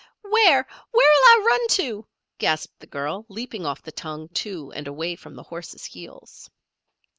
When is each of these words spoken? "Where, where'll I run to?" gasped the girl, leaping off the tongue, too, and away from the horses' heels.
"Where, 0.23 0.65
where'll 0.89 1.23
I 1.29 1.43
run 1.45 1.67
to?" 1.77 2.07
gasped 2.39 2.79
the 2.79 2.87
girl, 2.87 3.23
leaping 3.29 3.67
off 3.67 3.83
the 3.83 3.91
tongue, 3.91 4.29
too, 4.29 4.71
and 4.71 4.87
away 4.87 5.15
from 5.15 5.35
the 5.35 5.43
horses' 5.43 5.85
heels. 5.85 6.49